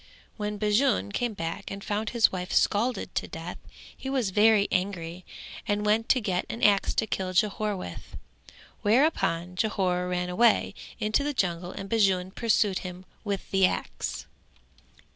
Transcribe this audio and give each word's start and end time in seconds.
When 0.35 0.57
Bajun 0.57 1.11
came 1.11 1.35
back 1.35 1.69
and 1.69 1.83
found 1.83 2.09
his 2.09 2.31
wife 2.31 2.51
scalded 2.51 3.13
to 3.13 3.27
death 3.27 3.59
he 3.95 4.09
was 4.09 4.31
very 4.31 4.67
angry 4.71 5.25
and 5.67 5.85
went 5.85 6.09
to 6.09 6.19
get 6.19 6.47
an 6.49 6.63
axe 6.63 6.95
to 6.95 7.05
kill 7.05 7.33
Jhore 7.35 7.77
with; 7.77 8.17
thereupon 8.83 9.55
Jhore 9.55 10.09
ran 10.09 10.29
away 10.29 10.73
into 10.99 11.23
the 11.23 11.35
jungle 11.35 11.69
and 11.71 11.87
Bajun 11.87 12.31
pursued 12.33 12.79
him 12.79 13.05
with 13.23 13.51
the 13.51 13.67
axe. 13.67 14.25